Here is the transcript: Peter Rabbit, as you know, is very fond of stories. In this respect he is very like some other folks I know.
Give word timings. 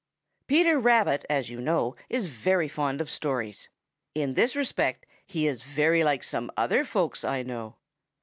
Peter 0.47 0.79
Rabbit, 0.79 1.27
as 1.29 1.51
you 1.51 1.61
know, 1.61 1.95
is 2.09 2.25
very 2.25 2.67
fond 2.67 3.01
of 3.01 3.07
stories. 3.11 3.69
In 4.15 4.33
this 4.33 4.55
respect 4.55 5.05
he 5.27 5.45
is 5.45 5.61
very 5.61 6.03
like 6.03 6.23
some 6.23 6.51
other 6.57 6.83
folks 6.83 7.23
I 7.23 7.43
know. 7.43 7.75